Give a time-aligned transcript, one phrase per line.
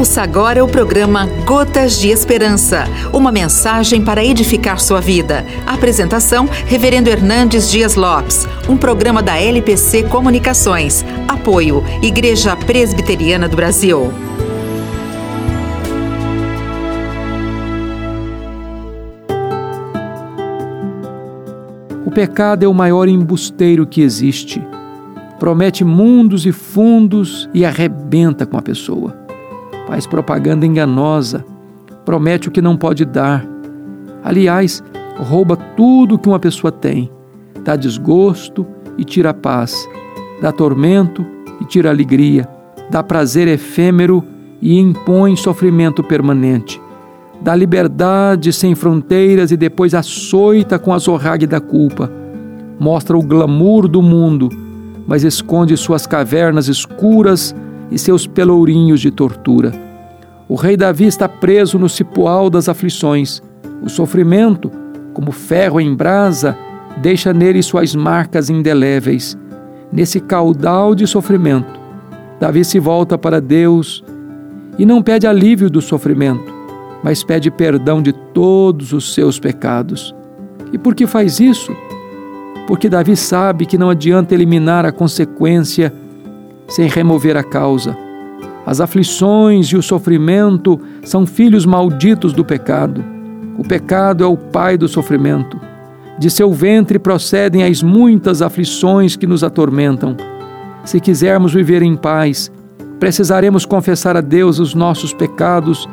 [0.00, 5.44] Ouça agora o programa Gotas de Esperança, uma mensagem para edificar sua vida.
[5.66, 11.04] Apresentação: Reverendo Hernandes Dias Lopes, um programa da LPC Comunicações.
[11.28, 14.10] Apoio: Igreja Presbiteriana do Brasil.
[22.06, 24.66] O pecado é o maior embusteiro que existe.
[25.38, 29.19] Promete mundos e fundos e arrebenta com a pessoa
[29.90, 31.44] faz propaganda enganosa,
[32.04, 33.44] promete o que não pode dar.
[34.22, 34.84] Aliás,
[35.18, 37.10] rouba tudo que uma pessoa tem,
[37.64, 38.64] dá desgosto
[38.96, 39.88] e tira paz,
[40.40, 41.26] dá tormento
[41.60, 42.48] e tira alegria,
[42.88, 44.22] dá prazer efêmero
[44.62, 46.80] e impõe sofrimento permanente,
[47.40, 52.08] dá liberdade sem fronteiras e depois açoita com a zorrague da culpa,
[52.78, 54.50] mostra o glamour do mundo,
[55.04, 57.52] mas esconde suas cavernas escuras
[57.90, 59.72] e seus pelourinhos de tortura.
[60.48, 63.40] O rei Davi está preso no cipoal das aflições.
[63.82, 64.70] O sofrimento,
[65.12, 66.56] como ferro em brasa,
[67.00, 69.38] deixa nele suas marcas indeléveis.
[69.92, 71.80] Nesse caudal de sofrimento,
[72.38, 74.04] Davi se volta para Deus
[74.78, 76.52] e não pede alívio do sofrimento,
[77.02, 80.14] mas pede perdão de todos os seus pecados.
[80.72, 81.74] E por que faz isso?
[82.66, 85.92] Porque Davi sabe que não adianta eliminar a consequência
[86.70, 87.96] sem remover a causa.
[88.64, 93.04] As aflições e o sofrimento são filhos malditos do pecado.
[93.58, 95.60] O pecado é o pai do sofrimento.
[96.18, 100.16] De seu ventre procedem as muitas aflições que nos atormentam.
[100.84, 102.50] Se quisermos viver em paz,
[102.98, 105.88] precisaremos confessar a Deus os nossos pecados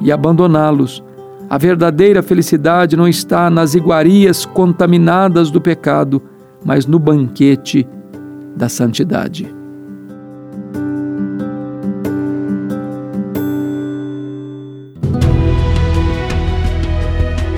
[0.00, 1.02] e abandoná-los.
[1.48, 6.22] A verdadeira felicidade não está nas iguarias contaminadas do pecado,
[6.64, 7.86] mas no banquete
[8.54, 9.59] da santidade.